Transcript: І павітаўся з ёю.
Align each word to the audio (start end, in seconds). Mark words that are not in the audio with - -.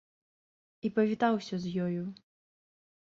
І 0.87 0.91
павітаўся 0.95 1.55
з 1.67 1.75
ёю. 1.85 2.03